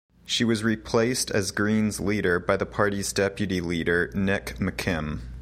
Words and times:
She 0.25 0.43
was 0.43 0.63
replaced 0.63 1.29
as 1.29 1.51
Greens 1.51 1.99
leader 1.99 2.39
by 2.39 2.57
the 2.57 2.65
party's 2.65 3.13
deputy 3.13 3.61
leader, 3.61 4.09
Nick 4.15 4.55
McKim. 4.57 5.19